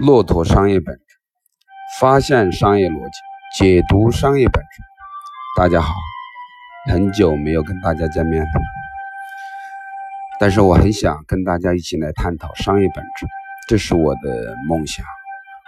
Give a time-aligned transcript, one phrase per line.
[0.00, 1.02] 骆驼商业本质，
[2.00, 3.18] 发现商业逻辑，
[3.58, 4.82] 解读商业本质。
[5.58, 5.92] 大家好，
[6.90, 8.48] 很久没有跟大家见面了，
[10.40, 13.26] 但是我很想跟大家一起来探讨商业本质，
[13.68, 15.04] 这是我的梦想。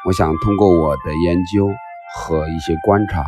[0.07, 1.71] 我想通过我的研究
[2.17, 3.22] 和一些观察，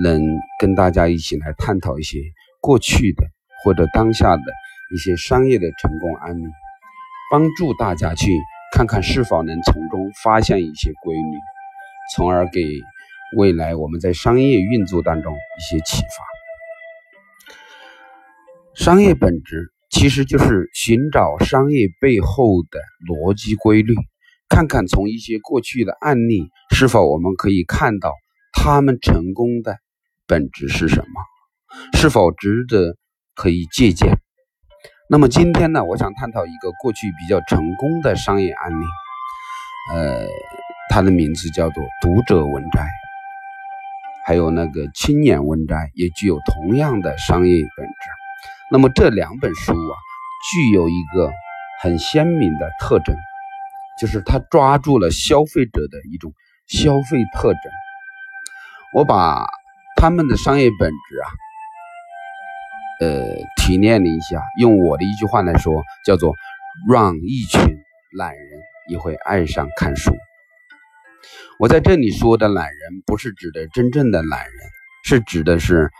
[0.00, 0.22] 能
[0.58, 2.20] 跟大家一起来探讨一些
[2.62, 3.22] 过去的
[3.62, 4.42] 或者当下的
[4.94, 6.46] 一些商业的成功案例，
[7.30, 8.32] 帮助大家去。
[8.70, 9.87] 看看是否能从
[10.22, 11.38] 发现一些规律，
[12.14, 12.60] 从而给
[13.36, 16.24] 未来我们在商业运作当中一些启发。
[18.74, 23.94] 商业本质其实就是寻找商业背后的逻辑规律，
[24.48, 28.12] 看看从一些过去的案例是否我们可以看到
[28.52, 29.78] 他们成功的
[30.26, 32.96] 本质是什么，是否值得
[33.34, 34.18] 可以借鉴。
[35.10, 38.84] 那么今天呢，我想探讨一个过去比较成功的商业案例，
[39.92, 40.26] 呃，
[40.90, 42.86] 它的名字叫做“读者文摘”，
[44.26, 47.92] 还有那个“青年文摘”，也具有同样的商业本质。
[48.70, 49.94] 那么这两本书啊，
[50.52, 51.32] 具有一个
[51.80, 53.16] 很鲜明的特征，
[53.98, 56.32] 就是它抓住了消费者的一种
[56.66, 57.62] 消费特征。
[58.94, 59.46] 我把
[59.96, 61.28] 他们的商业本质啊。
[63.00, 63.24] 呃，
[63.56, 65.72] 提炼了一下，用我的一句话来说，
[66.04, 66.34] 叫做
[66.90, 67.60] “让一群
[68.16, 70.14] 懒人也会爱上看书”。
[71.58, 74.54] 我在这里说的懒人，不是指的真正的懒人，
[75.04, 75.90] 是指的是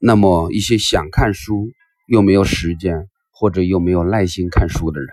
[0.00, 1.70] 那么一些想看书
[2.06, 5.08] 又没有时间或者又没有耐心看书的人。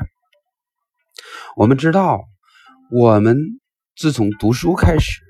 [1.55, 2.23] 我们知道，
[2.91, 3.37] 我们
[3.95, 5.21] 自从读书开始，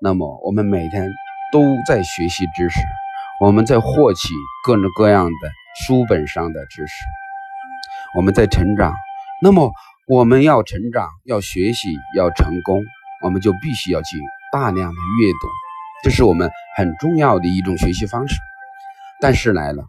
[0.00, 1.10] 那么我们每天
[1.52, 2.80] 都在学习知识。
[3.40, 5.50] 我们在获取各种各样的
[5.86, 6.92] 书本上的知识，
[8.16, 8.92] 我们在成长。
[9.40, 9.72] 那么，
[10.08, 11.86] 我们要成长、要学习、
[12.16, 12.82] 要成功，
[13.22, 14.16] 我们就必须要去
[14.50, 15.48] 大量的阅读，
[16.02, 18.34] 这是我们很重要的一种学习方式。
[19.20, 19.84] 但是来了，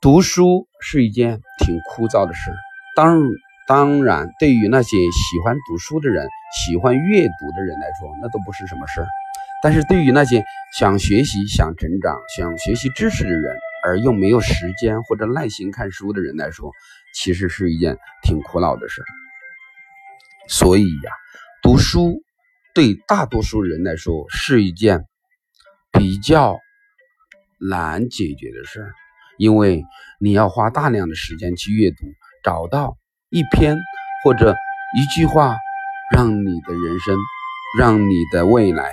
[0.00, 2.50] 读书是一件挺枯燥的事。
[2.96, 3.22] 当
[3.68, 6.28] 当然，对于那些喜欢读书的人、
[6.66, 9.06] 喜欢阅读的人来说，那都不是什么事儿。
[9.62, 10.44] 但是对于那些
[10.76, 16.72] 想学习、想成长、想学习知识的人，而又没有时间或者耐心看书的人来说，
[17.14, 19.00] 其实是一件挺苦恼的事。
[20.48, 21.12] 所以呀，
[21.62, 22.22] 读书
[22.74, 25.04] 对大多数人来说是一件
[25.92, 26.58] 比较
[27.58, 28.92] 难解决的事儿，
[29.38, 29.84] 因为
[30.20, 31.96] 你要花大量的时间去阅读，
[32.42, 32.96] 找到
[33.30, 33.76] 一篇
[34.24, 34.54] 或者
[34.96, 35.56] 一句话，
[36.14, 37.16] 让你的人生，
[37.78, 38.92] 让你的未来。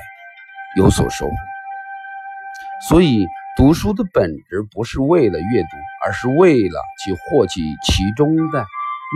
[0.78, 1.32] 有所收获，
[2.88, 5.68] 所以读书的本质不是为了阅读，
[6.06, 8.66] 而是为了去获取其中的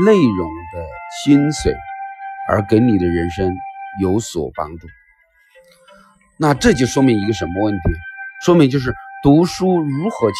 [0.05, 0.85] 内容的
[1.23, 1.73] 精髓，
[2.49, 3.55] 而给你的人生
[4.01, 4.87] 有所帮助。
[6.37, 7.81] 那这就说明一个什么问题？
[8.43, 10.37] 说明就是读书如何去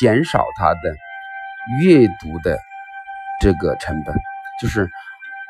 [0.00, 0.96] 减少它的
[1.82, 2.58] 阅读的
[3.40, 4.14] 这个成本，
[4.60, 4.90] 就是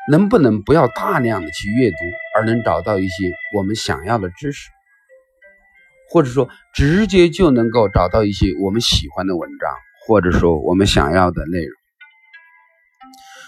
[0.09, 1.97] 能不能不要大量的去阅读，
[2.35, 4.69] 而能找到一些我们想要的知识。
[6.11, 9.75] 或者说，直接就能够找到一些我们喜欢的文章，
[10.07, 11.71] 或者说我们想要的内容。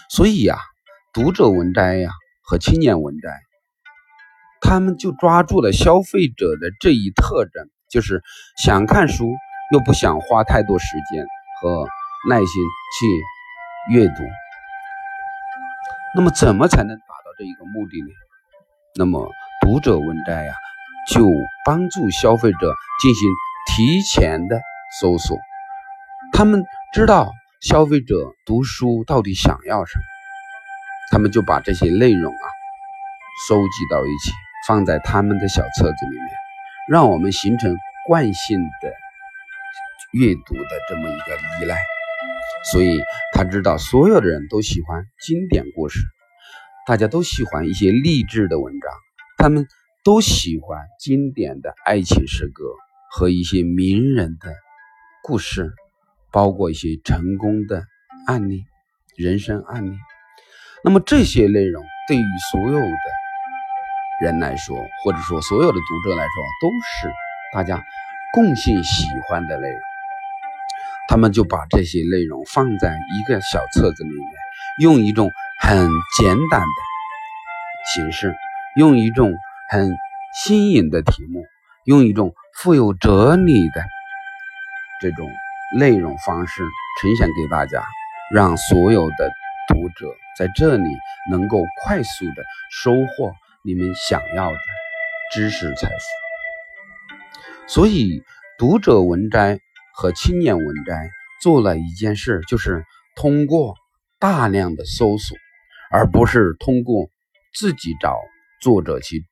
[0.08, 0.58] 所以呀，
[1.12, 2.10] 读者文摘呀
[2.52, 3.30] 和青年文摘，
[4.60, 8.22] 他们就抓住了消费者的这一特征，就是
[8.62, 9.24] 想看书
[9.72, 11.24] 又不想花太多时间
[11.62, 11.86] 和
[12.28, 14.22] 耐心去阅读。
[16.14, 18.08] 那么，怎么才能达到这一个目的呢？
[18.96, 19.30] 那么，
[19.62, 20.52] 读者文摘呀。
[21.10, 21.26] 就
[21.64, 23.28] 帮助消费者进行
[23.66, 24.60] 提前的
[25.00, 25.36] 搜索，
[26.32, 28.14] 他们知道消费者
[28.46, 30.04] 读书到底想要什么，
[31.12, 32.46] 他们就把这些内容啊
[33.46, 34.32] 收集到一起，
[34.66, 36.28] 放在他们的小册子里面，
[36.88, 37.76] 让我们形成
[38.08, 38.92] 惯性的
[40.12, 41.78] 阅读的这么一个依赖。
[42.72, 42.98] 所以
[43.34, 46.00] 他知道所有的人都喜欢经典故事，
[46.86, 48.90] 大家都喜欢一些励志的文章，
[49.36, 49.68] 他们。
[50.04, 52.64] 都喜欢经典的爱情诗歌
[53.12, 54.52] 和一些名人的
[55.22, 55.72] 故事，
[56.32, 57.84] 包括一些成功的
[58.26, 58.64] 案例、
[59.16, 59.92] 人生案例。
[60.84, 62.86] 那么这些内容对于所有的
[64.22, 67.12] 人来说，或者说所有的读者来说，都是
[67.54, 67.82] 大家
[68.32, 69.80] 共性喜欢的内容。
[71.08, 74.26] 他们就把这些内容放在一个小册子里面，
[74.80, 75.30] 用一种
[75.60, 75.88] 很
[76.18, 76.66] 简短的
[77.94, 78.34] 形式，
[78.76, 79.32] 用一种。
[79.68, 79.96] 很
[80.34, 81.46] 新颖的题目，
[81.86, 83.82] 用一种富有哲理的
[85.00, 85.26] 这种
[85.78, 86.62] 内容方式
[87.00, 87.82] 呈现给大家，
[88.34, 89.30] 让所有的
[89.68, 90.84] 读者在这里
[91.30, 93.32] 能够快速的收获
[93.64, 94.58] 你们想要的
[95.32, 95.94] 知识财富。
[97.68, 98.22] 所以，
[98.58, 99.58] 读者文摘
[99.94, 101.10] 和青年文摘
[101.40, 102.84] 做了一件事，就是
[103.16, 103.76] 通过
[104.18, 105.36] 大量的搜索，
[105.90, 107.10] 而不是通过
[107.54, 108.18] 自己找
[108.60, 109.24] 作者去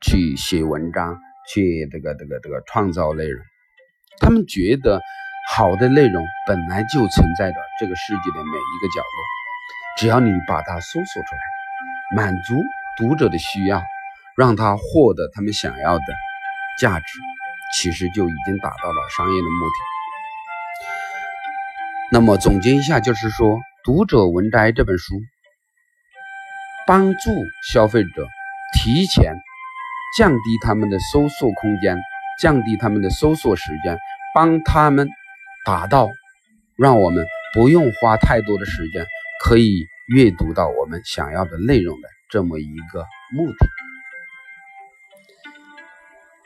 [0.00, 1.18] 去写文章，
[1.52, 3.42] 去这个这个这个创造内容。
[4.18, 5.00] 他们觉得
[5.56, 9.24] 好的内容本来就存在着这个世界的每一个角落，
[9.98, 11.40] 只要你把它搜索出来，
[12.16, 12.54] 满足
[12.96, 13.82] 读者的需要，
[14.36, 16.04] 让他获得他们想要的
[16.80, 17.04] 价值。
[17.76, 19.74] 其实就已经达到了商业的目的。
[22.12, 23.48] 那么总结一下，就是说，
[23.84, 25.14] 《读者文摘》这本书
[26.84, 27.30] 帮助
[27.72, 28.26] 消费者
[28.74, 29.36] 提前
[30.16, 31.96] 降低他们的搜索空间，
[32.40, 33.96] 降低他们的搜索时间，
[34.34, 35.08] 帮他们
[35.64, 36.08] 达到
[36.76, 39.06] 让我们不用花太多的时间，
[39.44, 43.68] 可以阅读到我们想要的内容的这么一个目的。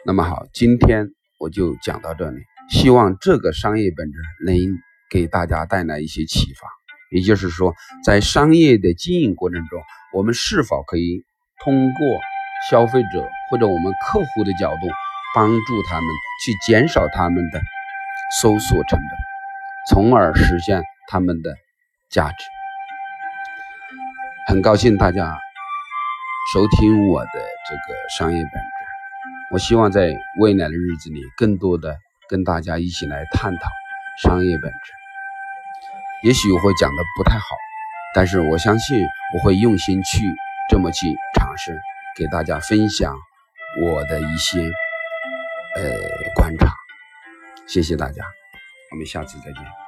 [0.07, 1.09] 那么好，今天
[1.39, 2.43] 我就讲到这里。
[2.69, 4.57] 希望这个商业本质能
[5.11, 6.69] 给大家带来一些启发。
[7.11, 9.81] 也就是说，在商业的经营过程中，
[10.13, 11.23] 我们是否可以
[11.63, 12.07] 通过
[12.71, 14.89] 消费者或者我们客户的角度，
[15.35, 16.09] 帮助他们
[16.45, 17.61] 去减少他们的
[18.41, 19.09] 搜索成本，
[19.91, 21.55] 从而实现他们的
[22.11, 22.35] 价值。
[24.47, 25.39] 很高兴大家
[26.53, 28.59] 收听我的这个商业本质。
[29.53, 31.97] 我希望在未来的日子里，更多的
[32.29, 33.71] 跟大家一起来探讨
[34.23, 34.93] 商业本质。
[36.25, 37.45] 也许我会讲的不太好，
[38.15, 38.99] 但是我相信
[39.35, 40.23] 我会用心去
[40.71, 41.07] 这么去
[41.39, 41.79] 尝试，
[42.17, 43.15] 给大家分享
[43.83, 44.61] 我的一些
[45.77, 45.83] 呃
[46.35, 46.84] 观察。
[47.67, 48.25] 谢谢大家，
[48.91, 49.84] 我们下次再见。